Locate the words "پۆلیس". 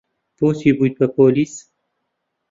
1.15-1.53